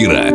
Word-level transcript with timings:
эфира. 0.00 0.30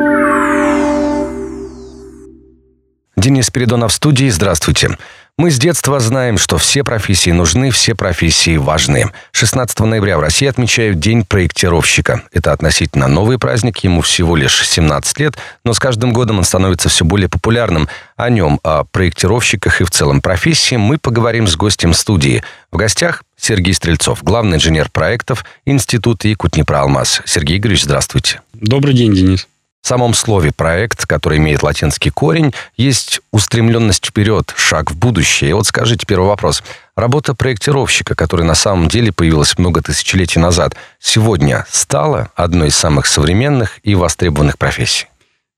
Денис 3.18 3.50
Передонов 3.50 3.91
в 3.91 3.96
студии. 3.96 4.30
Здравствуйте. 4.30 4.98
Мы 5.38 5.52
с 5.52 5.57
детства 5.57 6.00
знаем, 6.00 6.38
что 6.38 6.57
все 6.57 6.84
профессии 6.84 7.32
нужны, 7.32 7.70
все 7.70 7.93
профессии 7.93 8.55
важны. 8.55 9.12
16 9.34 9.78
ноября 9.82 10.18
в 10.18 10.21
России 10.21 10.48
отмечают 10.48 11.00
День 11.00 11.25
проектировщика. 11.25 12.23
Это 12.32 12.54
относительно 12.54 13.09
новый 13.09 13.38
праздник, 13.38 13.80
ему 13.80 14.02
всего 14.02 14.38
лишь 14.38 14.66
17 14.66 15.20
лет, 15.20 15.38
но 15.66 15.73
с 15.73 15.79
каждым 15.79 16.13
годом 16.13 16.38
он 16.38 16.45
становится 16.45 16.88
все 16.88 17.04
более 17.04 17.27
популярным. 17.27 17.89
О 18.16 18.29
нем, 18.29 18.61
о 18.63 18.86
проектировщиках 18.86 19.82
и 19.82 19.84
в 19.84 19.91
целом 19.91 20.21
профессии 20.21 20.75
мы 20.75 20.97
поговорим 20.97 21.47
с 21.47 21.57
гостем 21.57 21.93
студии. 21.93 22.41
В 22.71 22.77
гостях 22.77 23.23
Сергей 23.38 23.73
Стрельцов, 23.73 24.23
главный 24.23 24.55
инженер 24.55 24.89
проектов 24.89 25.43
Института 25.66 26.30
Якутнепроалмаз. 26.30 27.23
Сергей 27.26 27.58
Игоревич, 27.58 27.84
здравствуйте. 27.84 28.40
Добрый 28.54 28.94
день, 28.94 29.13
Денис. 29.13 29.48
В 29.85 29.88
самом 29.88 30.16
слове 30.16 30.52
«проект», 30.52 31.05
который 31.05 31.38
имеет 31.38 31.62
латинский 31.62 32.09
корень, 32.09 32.55
есть 32.76 33.21
устремленность 33.31 34.07
вперед, 34.07 34.52
шаг 34.57 34.89
в 34.89 34.98
будущее. 34.98 35.52
И 35.52 35.53
вот 35.53 35.67
скажите 35.67 36.07
первый 36.07 36.26
вопрос. 36.26 36.63
Работа 36.95 37.35
проектировщика, 37.35 38.16
которая 38.16 38.48
на 38.48 38.55
самом 38.55 38.88
деле 38.88 39.12
появилась 39.12 39.59
много 39.59 39.84
тысячелетий 39.84 40.41
назад, 40.41 40.76
сегодня 40.99 41.67
стала 41.70 42.31
одной 42.34 42.70
из 42.70 42.76
самых 42.76 43.05
современных 43.05 43.77
и 43.84 43.93
востребованных 43.93 44.57
профессий? 44.57 45.05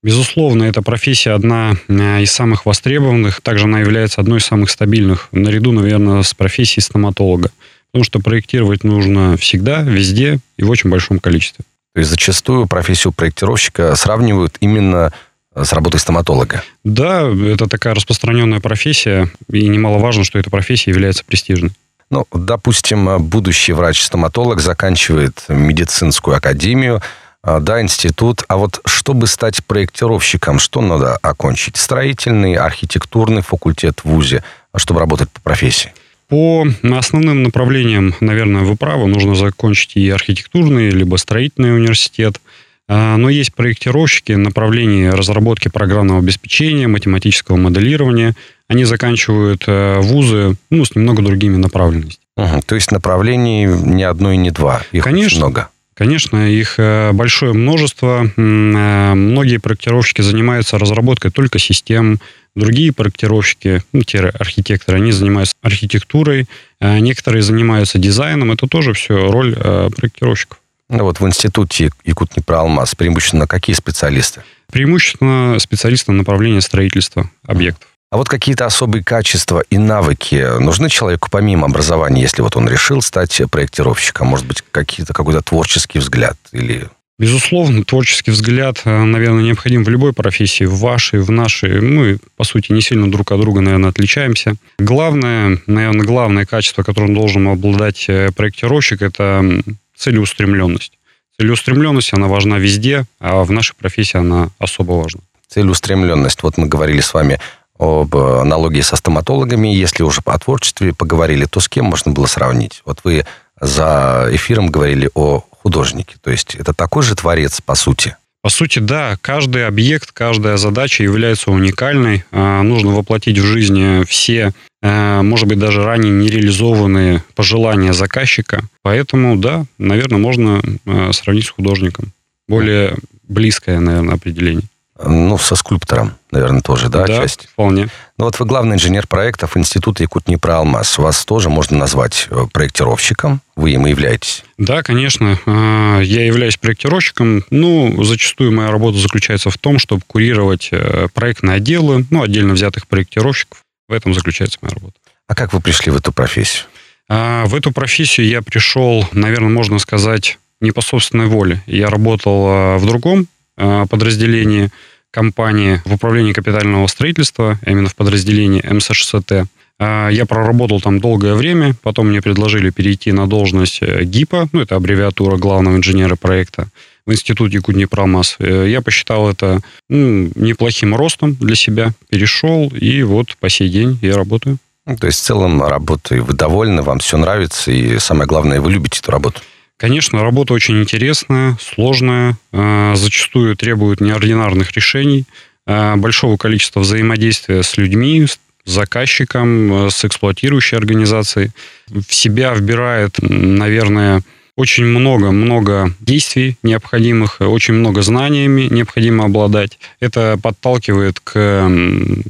Безусловно, 0.03 0.63
эта 0.63 0.81
профессия 0.81 1.31
одна 1.31 1.75
э, 1.87 2.21
из 2.21 2.33
самых 2.33 2.65
востребованных. 2.65 3.39
Также 3.39 3.63
она 3.63 3.79
является 3.79 4.19
одной 4.19 4.39
из 4.39 4.45
самых 4.45 4.69
стабильных, 4.69 5.29
наряду, 5.31 5.71
наверное, 5.71 6.21
с 6.21 6.33
профессией 6.33 6.83
стоматолога. 6.83 7.49
Потому 7.93 8.03
что 8.03 8.19
проектировать 8.19 8.83
нужно 8.83 9.37
всегда, 9.37 9.83
везде 9.83 10.39
и 10.57 10.65
в 10.65 10.69
очень 10.69 10.89
большом 10.89 11.19
количестве. 11.19 11.63
То 11.97 12.01
есть 12.01 12.11
зачастую 12.11 12.67
профессию 12.67 13.11
проектировщика 13.11 13.95
сравнивают 13.95 14.57
именно 14.59 15.11
с 15.55 15.73
работой 15.73 15.99
стоматолога. 15.99 16.61
Да, 16.83 17.27
это 17.27 17.65
такая 17.65 17.95
распространенная 17.95 18.59
профессия, 18.59 19.31
и 19.51 19.67
немаловажно, 19.67 20.23
что 20.23 20.37
эта 20.37 20.51
профессия 20.51 20.91
является 20.91 21.25
престижной. 21.25 21.71
Ну, 22.11 22.27
допустим, 22.31 23.19
будущий 23.23 23.73
врач-стоматолог 23.73 24.59
заканчивает 24.59 25.43
медицинскую 25.47 26.37
академию, 26.37 27.01
а, 27.41 27.59
да, 27.59 27.81
институт. 27.81 28.43
А 28.47 28.57
вот 28.57 28.79
чтобы 28.85 29.25
стать 29.25 29.65
проектировщиком, 29.65 30.59
что 30.59 30.81
надо 30.81 31.17
окончить? 31.23 31.77
Строительный, 31.77 32.53
архитектурный 32.53 33.41
факультет 33.41 34.01
в 34.03 34.09
ВУЗе, 34.09 34.43
чтобы 34.75 34.99
работать 34.99 35.31
по 35.31 35.41
профессии? 35.41 35.93
По 36.29 36.67
основным 36.83 37.43
направлениям, 37.43 38.13
наверное, 38.19 38.63
вы 38.63 38.75
правы, 38.75 39.07
нужно 39.07 39.35
закончить 39.35 39.95
и 39.95 40.09
архитектурный, 40.09 40.89
либо 40.89 41.15
строительный 41.15 41.75
университет. 41.75 42.41
А, 42.89 43.17
но 43.17 43.29
есть 43.29 43.53
проектировщики 43.53 44.33
направлений 44.33 45.09
разработки 45.09 45.69
программного 45.69 46.19
обеспечения, 46.19 46.87
математического 46.87 47.57
моделирования. 47.57 48.35
Они 48.67 48.83
заканчивают 48.83 49.63
э, 49.67 49.99
вузы 49.99 50.55
ну, 50.69 50.83
с 50.83 50.95
немного 50.95 51.21
другими 51.21 51.57
направленностями. 51.57 52.25
Угу, 52.35 52.61
то 52.65 52.75
есть 52.75 52.91
направлений 52.91 53.65
не 53.65 54.03
одно 54.03 54.31
и 54.31 54.37
не 54.37 54.51
два, 54.51 54.83
их 54.91 55.03
Конечно. 55.03 55.25
очень 55.25 55.37
много. 55.37 55.69
Конечно, 55.97 56.49
их 56.49 56.75
э, 56.77 57.11
большое 57.11 57.53
множество. 57.53 58.29
Э, 58.37 59.13
многие 59.15 59.57
проектировщики 59.57 60.21
занимаются 60.21 60.77
разработкой 60.77 61.31
только 61.31 61.59
систем, 61.59 62.19
Другие 62.57 62.91
проектировщики, 62.91 63.83
ну, 63.93 64.01
архитекторы, 64.33 64.97
они 64.97 65.11
занимаются 65.11 65.55
архитектурой, 65.61 66.47
а 66.79 66.99
некоторые 66.99 67.43
занимаются 67.43 67.99
дизайном. 67.99 68.51
Это 68.51 68.65
тоже 68.65 68.93
все 68.93 69.29
роль 69.29 69.55
э, 69.55 69.91
проектировщиков. 69.95 70.57
Ну, 70.89 71.03
вот 71.03 71.19
в 71.19 71.27
институте 71.27 71.91
Якутнепроалмаз 72.03 72.95
преимущественно 72.95 73.45
какие 73.45 73.75
специалисты? 73.75 74.41
Преимущественно 74.71 75.59
специалисты 75.59 76.13
направления 76.13 76.61
строительства 76.61 77.29
объектов. 77.45 77.89
А 78.09 78.17
вот 78.17 78.29
какие-то 78.29 78.65
особые 78.65 79.03
качества 79.03 79.63
и 79.69 79.77
навыки 79.77 80.59
нужны 80.59 80.89
человеку 80.89 81.27
помимо 81.29 81.65
образования, 81.65 82.21
если 82.21 82.41
вот 82.41 82.55
он 82.55 82.69
решил 82.69 83.01
стать 83.01 83.41
проектировщиком? 83.51 84.27
Может 84.27 84.45
быть, 84.45 84.63
какие-то, 84.71 85.13
какой-то 85.13 85.41
творческий 85.41 85.99
взгляд 85.99 86.37
или 86.53 86.87
Безусловно, 87.19 87.83
творческий 87.83 88.29
взгляд, 88.29 88.81
э, 88.85 89.03
наверное, 89.03 89.41
необходим 89.41 89.83
в 89.83 89.89
любой 89.89 90.13
профессии, 90.13 90.65
в 90.65 90.77
вашей, 90.77 91.19
в 91.19 91.31
нашей. 91.31 91.81
Мы, 91.81 92.19
по 92.35 92.43
сути, 92.43 92.71
не 92.71 92.81
сильно 92.81 93.09
друг 93.09 93.31
от 93.31 93.39
друга, 93.39 93.59
наверное, 93.59 93.89
отличаемся. 93.89 94.53
Главное, 94.77 95.59
наверное, 95.65 96.05
главное 96.05 96.45
качество, 96.45 96.83
которым 96.83 97.15
должен 97.15 97.47
обладать 97.47 98.05
э, 98.07 98.29
проектировщик, 98.35 99.01
это 99.01 99.63
целеустремленность. 99.95 100.99
Целеустремленность, 101.39 102.13
она 102.13 102.27
важна 102.27 102.59
везде, 102.59 103.05
а 103.19 103.43
в 103.43 103.49
нашей 103.49 103.73
профессии 103.75 104.17
она 104.17 104.51
особо 104.59 104.91
важна. 104.91 105.21
Целеустремленность. 105.47 106.43
Вот 106.43 106.57
мы 106.57 106.67
говорили 106.67 106.99
с 106.99 107.15
вами 107.15 107.39
об 107.77 108.15
аналогии 108.15 108.81
со 108.81 108.95
стоматологами. 108.95 109.67
Если 109.67 110.03
уже 110.03 110.21
о 110.25 110.39
творчестве 110.39 110.93
поговорили, 110.93 111.45
то 111.45 111.59
с 111.59 111.69
кем 111.69 111.85
можно 111.85 112.11
было 112.11 112.25
сравнить? 112.25 112.81
Вот 112.85 112.99
вы 113.03 113.25
за 113.59 114.27
эфиром 114.31 114.69
говорили 114.69 115.09
о 115.13 115.43
художнике. 115.49 116.15
То 116.21 116.31
есть 116.31 116.55
это 116.55 116.73
такой 116.73 117.03
же 117.03 117.15
творец, 117.15 117.61
по 117.61 117.75
сути. 117.75 118.15
По 118.41 118.49
сути, 118.49 118.79
да, 118.79 119.17
каждый 119.21 119.65
объект, 119.65 120.11
каждая 120.11 120.57
задача 120.57 121.03
является 121.03 121.51
уникальной. 121.51 122.23
А, 122.31 122.61
нужно 122.61 122.91
воплотить 122.91 123.37
в 123.39 123.45
жизни 123.45 124.05
все, 124.05 124.53
а, 124.81 125.21
может 125.23 125.47
быть, 125.47 125.59
даже 125.59 125.83
ранее 125.83 126.11
нереализованные 126.11 127.23
пожелания 127.35 127.93
заказчика. 127.93 128.61
Поэтому, 128.83 129.35
да, 129.35 129.65
наверное, 129.77 130.19
можно 130.19 130.61
а, 130.85 131.11
сравнить 131.11 131.47
с 131.47 131.49
художником. 131.49 132.13
Более 132.47 132.95
близкое, 133.27 133.79
наверное, 133.79 134.15
определение. 134.15 134.63
Ну, 135.03 135.37
со 135.37 135.55
скульптором, 135.55 136.13
наверное, 136.31 136.61
тоже, 136.61 136.89
да, 136.89 137.05
да 137.05 137.17
часть? 137.17 137.47
вполне. 137.47 137.89
Ну, 138.17 138.25
вот 138.25 138.39
вы 138.39 138.45
главный 138.45 138.75
инженер 138.75 139.05
проектов 139.05 139.55
Института 139.55 140.03
Якутнепроалмаз. 140.03 140.97
Вас 140.97 141.23
тоже 141.23 141.49
можно 141.49 141.77
назвать 141.77 142.27
э, 142.31 142.45
проектировщиком. 142.51 143.41
Вы 143.55 143.71
им 143.71 143.85
и 143.85 143.91
являетесь. 143.91 144.43
Да, 144.57 144.81
конечно. 144.81 145.39
А, 145.45 145.99
я 145.99 146.25
являюсь 146.25 146.57
проектировщиком. 146.57 147.43
Ну, 147.51 148.03
зачастую 148.03 148.51
моя 148.51 148.71
работа 148.71 148.97
заключается 148.97 149.51
в 149.51 149.57
том, 149.57 149.77
чтобы 149.77 150.01
курировать 150.07 150.69
э, 150.71 151.07
проектные 151.13 151.57
отделы, 151.57 152.05
ну, 152.09 152.23
отдельно 152.23 152.53
взятых 152.53 152.87
проектировщиков. 152.87 153.59
В 153.87 153.93
этом 153.93 154.13
заключается 154.13 154.57
моя 154.61 154.73
работа. 154.73 154.95
А 155.27 155.35
как 155.35 155.53
вы 155.53 155.61
пришли 155.61 155.91
в 155.91 155.97
эту 155.97 156.11
профессию? 156.11 156.65
А, 157.09 157.45
в 157.45 157.53
эту 157.53 157.71
профессию 157.71 158.27
я 158.27 158.41
пришел, 158.41 159.07
наверное, 159.11 159.49
можно 159.49 159.77
сказать, 159.77 160.39
не 160.59 160.71
по 160.71 160.81
собственной 160.81 161.27
воле. 161.27 161.61
Я 161.67 161.89
работал 161.89 162.47
э, 162.47 162.77
в 162.77 162.85
другом 162.87 163.27
подразделении 163.57 164.69
компании 165.11 165.81
в 165.85 165.93
управлении 165.93 166.33
капитального 166.33 166.85
строительства, 166.87 167.59
а 167.65 167.71
именно 167.71 167.89
в 167.89 167.95
подразделении 167.95 168.63
МС6Т. 168.63 169.45
Э, 169.79 170.09
я 170.11 170.25
проработал 170.25 170.81
там 170.81 170.99
долгое 170.99 171.33
время, 171.33 171.75
потом 171.81 172.09
мне 172.09 172.21
предложили 172.21 172.69
перейти 172.69 173.11
на 173.11 173.27
должность 173.27 173.79
э, 173.81 174.03
ГИПа, 174.03 174.49
ну, 174.51 174.61
это 174.61 174.75
аббревиатура 174.75 175.37
главного 175.37 175.75
инженера 175.75 176.15
проекта, 176.15 176.67
в 177.05 177.13
институте 177.13 177.61
Куднепромас. 177.61 178.35
Я 178.39 178.81
посчитал 178.81 179.29
это 179.29 179.61
ну, 179.89 180.29
неплохим 180.35 180.93
ростом 180.93 181.35
для 181.35 181.55
себя, 181.55 181.93
перешел, 182.09 182.69
и 182.69 183.01
вот 183.03 183.37
по 183.37 183.49
сей 183.49 183.69
день 183.69 183.97
я 184.01 184.17
работаю. 184.17 184.57
Ну, 184.85 184.97
то 184.97 185.07
есть 185.07 185.19
в 185.19 185.23
целом 185.23 185.63
работой 185.63 186.19
вы 186.19 186.33
довольны, 186.33 186.81
вам 186.81 186.99
все 186.99 187.17
нравится, 187.17 187.71
и 187.71 187.97
самое 187.99 188.27
главное, 188.27 188.59
вы 188.59 188.71
любите 188.71 188.99
эту 188.99 189.11
работу? 189.11 189.41
Конечно, 189.77 190.23
работа 190.23 190.53
очень 190.53 190.81
интересная, 190.81 191.55
сложная, 191.61 192.35
а, 192.51 192.95
зачастую 192.95 193.55
требует 193.55 194.01
неординарных 194.01 194.71
решений, 194.71 195.25
а, 195.67 195.95
большого 195.97 196.37
количества 196.37 196.79
взаимодействия 196.79 197.61
с 197.61 197.77
людьми, 197.77 198.25
с 198.25 198.39
заказчиком, 198.65 199.73
а, 199.73 199.89
с 199.91 200.03
эксплуатирующей 200.03 200.77
организацией. 200.77 201.51
В 201.87 202.11
себя 202.11 202.55
вбирает, 202.55 203.17
наверное, 203.21 204.23
очень 204.55 204.85
много-много 204.85 205.93
действий 205.99 206.57
необходимых, 206.63 207.37
очень 207.41 207.75
много 207.75 208.01
знаниями 208.01 208.63
необходимо 208.71 209.25
обладать. 209.25 209.77
Это 209.99 210.39
подталкивает 210.41 211.19
к 211.19 211.69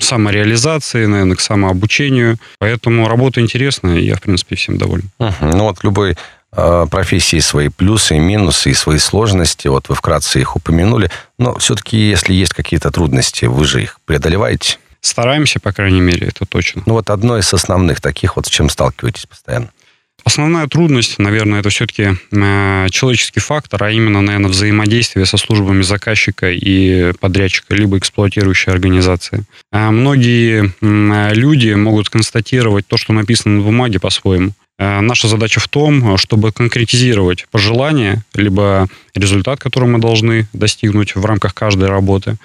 самореализации, 0.01 1.06
наверное, 1.06 1.38
к 1.38 1.39
самообучению. 1.39 2.36
Поэтому 2.60 3.07
работа 3.07 3.39
интересная, 3.39 4.00
и 4.00 4.06
я, 4.06 4.18
в 4.18 4.21
принципе, 4.21 4.57
всем 4.57 4.77
доволен. 4.77 5.10
Угу. 5.19 5.36
Ну 5.39 5.63
вот 5.63 5.81
любой 5.86 6.12
Э, 6.12 6.37
профессии 6.51 7.39
свои 7.39 7.69
плюсы 7.69 8.15
и 8.15 8.19
минусы, 8.19 8.71
и 8.71 8.73
свои 8.73 8.97
сложности. 8.97 9.67
Вот 9.67 9.89
вы 9.89 9.95
вкратце 9.95 10.39
их 10.39 10.55
упомянули. 10.55 11.11
Но 11.38 11.57
все-таки, 11.59 11.97
если 11.97 12.33
есть 12.33 12.53
какие-то 12.53 12.89
трудности, 12.91 13.45
вы 13.45 13.65
же 13.65 13.83
их 13.83 13.99
преодолеваете? 14.05 14.77
Стараемся, 15.01 15.59
по 15.59 15.71
крайней 15.71 16.01
мере, 16.01 16.27
это 16.27 16.45
точно. 16.45 16.83
Ну 16.85 16.94
вот 16.94 17.09
одно 17.09 17.38
из 17.38 17.53
основных 17.53 18.01
таких, 18.01 18.35
вот 18.35 18.47
с 18.47 18.49
чем 18.49 18.69
сталкиваетесь 18.69 19.25
постоянно? 19.25 19.69
Основная 20.23 20.67
трудность, 20.67 21.19
наверное, 21.19 21.61
это 21.61 21.69
все-таки 21.69 22.17
э, 22.31 22.88
человеческий 22.89 23.39
фактор, 23.39 23.83
а 23.83 23.91
именно, 23.91 24.21
наверное, 24.21 24.49
взаимодействие 24.49 25.25
со 25.25 25.38
службами 25.38 25.83
заказчика 25.83 26.51
и 26.51 27.13
подрядчика, 27.21 27.73
либо 27.75 27.97
эксплуатирующей 27.97 28.73
организации. 28.73 29.45
А 29.71 29.91
многие 29.91 30.73
э, 30.81 31.33
люди 31.33 31.71
могут 31.73 32.09
констатировать 32.09 32.88
то, 32.88 32.97
что 32.97 33.13
написано 33.13 33.57
на 33.57 33.61
бумаге 33.61 33.99
по-своему. 33.99 34.51
Э, 34.79 35.00
наша 35.01 35.27
задача 35.27 35.59
в 35.59 35.68
том, 35.68 36.18
чтобы 36.18 36.51
конкретизировать 36.51 37.47
пожелания, 37.50 38.24
либо 38.33 38.88
результат, 39.15 39.59
который 39.59 39.89
мы 39.89 40.00
должны 40.00 40.47
достигнуть 40.53 41.15
в 41.15 41.25
рамках 41.25 41.53
каждой 41.53 41.89
работы. 41.89 42.38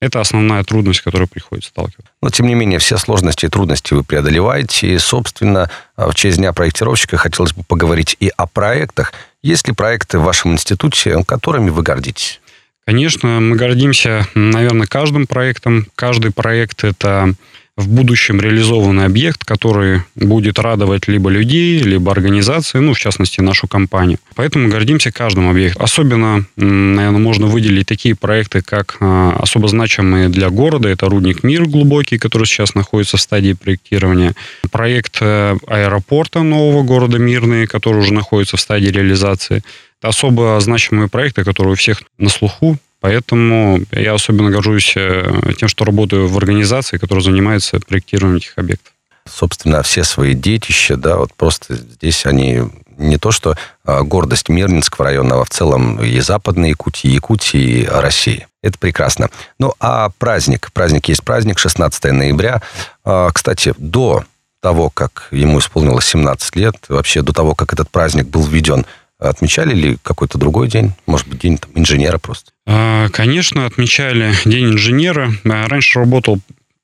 Это 0.00 0.20
основная 0.20 0.64
трудность, 0.64 0.98
с 0.98 1.02
которой 1.02 1.28
приходится 1.28 1.70
сталкиваться. 1.70 2.10
Но, 2.20 2.30
тем 2.30 2.48
не 2.48 2.54
менее, 2.54 2.80
все 2.80 2.98
сложности 2.98 3.46
и 3.46 3.48
трудности 3.48 3.94
вы 3.94 4.02
преодолеваете. 4.02 4.94
И, 4.94 4.98
собственно, 4.98 5.70
в 5.96 6.12
честь 6.14 6.38
Дня 6.38 6.52
проектировщика 6.52 7.16
хотелось 7.16 7.52
бы 7.52 7.62
поговорить 7.62 8.16
и 8.18 8.32
о 8.36 8.46
проектах. 8.46 9.12
Есть 9.42 9.68
ли 9.68 9.74
проекты 9.74 10.18
в 10.18 10.24
вашем 10.24 10.52
институте, 10.54 11.22
которыми 11.24 11.70
вы 11.70 11.82
гордитесь? 11.84 12.40
Конечно, 12.84 13.38
мы 13.38 13.54
гордимся, 13.54 14.26
наверное, 14.34 14.88
каждым 14.88 15.28
проектом. 15.28 15.86
Каждый 15.94 16.32
проект– 16.32 16.82
это 16.84 17.34
в 17.76 17.88
будущем 17.88 18.38
реализованный 18.38 19.06
объект, 19.06 19.44
который 19.44 20.02
будет 20.14 20.58
радовать 20.58 21.08
либо 21.08 21.30
людей, 21.30 21.78
либо 21.78 22.12
организации, 22.12 22.78
ну, 22.78 22.92
в 22.92 22.98
частности, 22.98 23.40
нашу 23.40 23.66
компанию. 23.66 24.18
Поэтому 24.34 24.68
гордимся 24.68 25.10
каждым 25.10 25.48
объектом. 25.48 25.82
Особенно, 25.82 26.44
наверное, 26.56 27.20
можно 27.20 27.46
выделить 27.46 27.86
такие 27.86 28.14
проекты, 28.14 28.60
как 28.60 28.98
а, 29.00 29.38
особо 29.40 29.68
значимые 29.68 30.28
для 30.28 30.50
города. 30.50 30.88
Это 30.88 31.06
рудник 31.06 31.42
«Мир» 31.42 31.66
глубокий, 31.66 32.18
который 32.18 32.46
сейчас 32.46 32.74
находится 32.74 33.16
в 33.16 33.22
стадии 33.22 33.54
проектирования. 33.54 34.34
Проект 34.70 35.18
э, 35.22 35.56
аэропорта 35.66 36.42
нового 36.42 36.82
города 36.82 37.18
Мирный, 37.18 37.66
который 37.66 38.00
уже 38.00 38.12
находится 38.12 38.58
в 38.58 38.60
стадии 38.60 38.88
реализации. 38.88 39.62
Это 40.00 40.08
особо 40.08 40.60
значимые 40.60 41.08
проекты, 41.08 41.42
которые 41.42 41.72
у 41.72 41.76
всех 41.76 42.02
на 42.18 42.28
слуху, 42.28 42.78
Поэтому 43.02 43.80
я 43.90 44.14
особенно 44.14 44.50
горжусь 44.50 44.92
э, 44.94 45.52
тем, 45.58 45.68
что 45.68 45.84
работаю 45.84 46.28
в 46.28 46.38
организации, 46.38 46.98
которая 46.98 47.24
занимается 47.24 47.80
проектированием 47.80 48.36
этих 48.36 48.56
объектов. 48.56 48.92
Собственно, 49.28 49.82
все 49.82 50.04
свои 50.04 50.34
детища, 50.34 50.96
да, 50.96 51.16
вот 51.16 51.34
просто 51.34 51.74
здесь 51.74 52.24
они 52.26 52.60
не 52.96 53.16
то, 53.18 53.32
что 53.32 53.56
а, 53.84 54.02
гордость 54.02 54.48
Мирнинского 54.48 55.06
района, 55.06 55.40
а 55.40 55.44
в 55.44 55.50
целом 55.50 56.00
и 56.00 56.20
Западной 56.20 56.70
Якутии, 56.70 57.08
Якутии, 57.08 57.80
и 57.80 57.86
России. 57.86 58.46
Это 58.62 58.78
прекрасно. 58.78 59.30
Ну, 59.58 59.74
а 59.80 60.10
праздник? 60.18 60.70
Праздник 60.72 61.08
есть 61.08 61.24
праздник, 61.24 61.58
16 61.58 62.04
ноября. 62.04 62.62
А, 63.04 63.30
кстати, 63.32 63.74
до 63.78 64.24
того, 64.60 64.90
как 64.90 65.26
ему 65.32 65.58
исполнилось 65.58 66.06
17 66.06 66.54
лет, 66.54 66.76
вообще 66.88 67.22
до 67.22 67.32
того, 67.32 67.56
как 67.56 67.72
этот 67.72 67.90
праздник 67.90 68.28
был 68.28 68.44
введен 68.44 68.86
Отмечали 69.22 69.74
ли 69.74 69.98
какой-то 70.02 70.36
другой 70.36 70.68
день? 70.68 70.92
Может 71.06 71.28
быть, 71.28 71.38
день 71.38 71.56
там, 71.56 71.70
инженера 71.74 72.18
просто? 72.18 72.50
А, 72.66 73.08
конечно, 73.10 73.66
отмечали 73.66 74.34
День 74.44 74.72
инженера. 74.72 75.32
А, 75.44 75.68
раньше 75.68 76.00
работал 76.00 76.40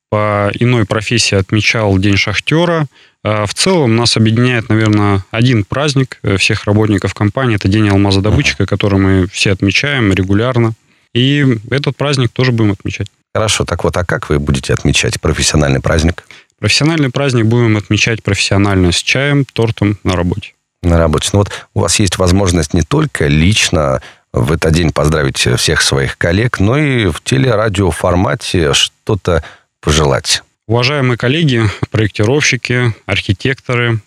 по 0.09 0.49
иной 0.53 0.85
профессии, 0.85 1.35
отмечал 1.35 1.97
День 1.97 2.15
шахтера. 2.15 2.87
А, 3.23 3.45
в 3.45 3.53
целом 3.53 3.97
нас 3.97 4.15
объединяет, 4.15 4.69
наверное, 4.69 5.25
один 5.31 5.65
праздник 5.65 6.19
э, 6.23 6.37
всех 6.37 6.63
работников 6.63 7.13
компании. 7.13 7.57
Это 7.57 7.67
День 7.67 7.89
алмазодобытчика, 7.89 8.65
который 8.65 8.99
мы 8.99 9.27
все 9.27 9.51
отмечаем 9.51 10.13
регулярно. 10.13 10.73
И 11.13 11.45
этот 11.69 11.97
праздник 11.97 12.31
тоже 12.31 12.53
будем 12.53 12.71
отмечать. 12.71 13.07
Хорошо, 13.33 13.65
так 13.65 13.83
вот, 13.83 13.97
а 13.97 14.05
как 14.05 14.29
вы 14.29 14.39
будете 14.39 14.73
отмечать 14.73 15.19
профессиональный 15.19 15.81
праздник? 15.81 16.23
Профессиональный 16.57 17.09
праздник 17.09 17.45
будем 17.45 17.75
отмечать 17.75 18.23
профессионально 18.23 18.93
с 18.93 19.03
чаем, 19.03 19.43
тортом 19.43 19.97
на 20.03 20.15
работе 20.15 20.53
на 20.81 20.97
работе. 20.97 21.29
Ну 21.33 21.39
вот 21.39 21.51
у 21.73 21.81
вас 21.81 21.99
есть 21.99 22.17
возможность 22.17 22.73
не 22.73 22.81
только 22.81 23.27
лично 23.27 24.01
в 24.31 24.51
этот 24.51 24.73
день 24.73 24.91
поздравить 24.91 25.37
всех 25.37 25.81
своих 25.81 26.17
коллег, 26.17 26.59
но 26.59 26.77
и 26.77 27.07
в 27.07 27.21
телерадиоформате 27.23 28.73
что-то 28.73 29.43
пожелать. 29.81 30.43
Уважаемые 30.67 31.17
коллеги, 31.17 31.63
проектировщики, 31.89 32.93
архитекторы, 33.07 33.99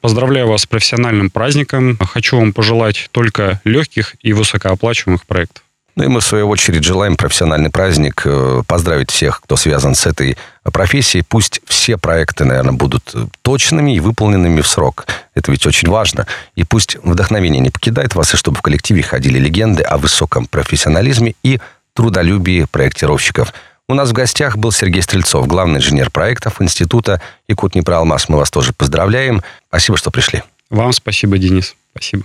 поздравляю 0.00 0.46
вас 0.46 0.62
с 0.62 0.66
профессиональным 0.66 1.30
праздником. 1.30 1.98
Хочу 1.98 2.38
вам 2.38 2.52
пожелать 2.52 3.08
только 3.10 3.60
легких 3.64 4.14
и 4.22 4.32
высокооплачиваемых 4.32 5.26
проектов. 5.26 5.64
Ну 5.96 6.04
и 6.04 6.08
мы, 6.08 6.20
в 6.20 6.24
свою 6.24 6.48
очередь, 6.48 6.84
желаем 6.84 7.16
профессиональный 7.16 7.70
праздник, 7.70 8.22
э, 8.26 8.62
поздравить 8.66 9.10
всех, 9.10 9.40
кто 9.40 9.56
связан 9.56 9.94
с 9.94 10.04
этой 10.04 10.36
профессией. 10.62 11.24
Пусть 11.26 11.62
все 11.64 11.96
проекты, 11.96 12.44
наверное, 12.44 12.74
будут 12.74 13.14
точными 13.40 13.96
и 13.96 14.00
выполненными 14.00 14.60
в 14.60 14.68
срок. 14.68 15.06
Это 15.34 15.50
ведь 15.50 15.66
очень 15.66 15.88
важно. 15.88 16.26
И 16.54 16.64
пусть 16.64 16.96
вдохновение 17.02 17.60
не 17.60 17.70
покидает 17.70 18.14
вас, 18.14 18.34
и 18.34 18.36
чтобы 18.36 18.58
в 18.58 18.62
коллективе 18.62 19.02
ходили 19.02 19.38
легенды 19.38 19.82
о 19.82 19.96
высоком 19.96 20.46
профессионализме 20.46 21.34
и 21.42 21.60
трудолюбии 21.94 22.66
проектировщиков. 22.70 23.54
У 23.88 23.94
нас 23.94 24.10
в 24.10 24.12
гостях 24.12 24.58
был 24.58 24.72
Сергей 24.72 25.00
Стрельцов, 25.00 25.46
главный 25.46 25.78
инженер 25.78 26.10
проектов 26.10 26.60
Института 26.60 27.22
Якутнепроалмаз. 27.48 28.28
Мы 28.28 28.36
вас 28.36 28.50
тоже 28.50 28.72
поздравляем. 28.74 29.42
Спасибо, 29.68 29.96
что 29.96 30.10
пришли. 30.10 30.42
Вам 30.68 30.92
спасибо, 30.92 31.38
Денис. 31.38 31.74
Спасибо. 31.92 32.24